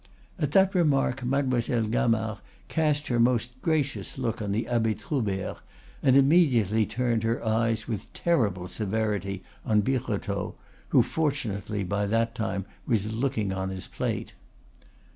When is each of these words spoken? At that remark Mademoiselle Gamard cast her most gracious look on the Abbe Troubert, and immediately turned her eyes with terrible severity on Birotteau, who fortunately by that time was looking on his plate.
At 0.39 0.51
that 0.53 0.73
remark 0.73 1.23
Mademoiselle 1.23 1.85
Gamard 1.85 2.39
cast 2.69 3.09
her 3.09 3.19
most 3.19 3.51
gracious 3.61 4.17
look 4.17 4.41
on 4.41 4.51
the 4.51 4.67
Abbe 4.67 4.95
Troubert, 4.95 5.59
and 6.01 6.15
immediately 6.15 6.87
turned 6.87 7.21
her 7.21 7.45
eyes 7.45 7.87
with 7.87 8.11
terrible 8.11 8.67
severity 8.67 9.43
on 9.63 9.81
Birotteau, 9.81 10.55
who 10.89 11.03
fortunately 11.03 11.83
by 11.83 12.07
that 12.07 12.33
time 12.33 12.65
was 12.87 13.13
looking 13.13 13.53
on 13.53 13.69
his 13.69 13.87
plate. 13.87 14.33